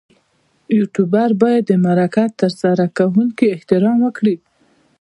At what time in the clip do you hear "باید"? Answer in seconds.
1.41-1.63